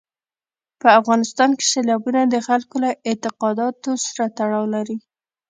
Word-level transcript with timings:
په 0.81 0.87
افغانستان 0.99 1.49
کې 1.57 1.65
سیلابونه 1.73 2.21
د 2.27 2.35
خلکو 2.47 2.75
له 2.83 2.91
اعتقاداتو 3.09 3.91
سره 4.05 4.25
تړاو 4.37 4.65
لري. 4.75 4.97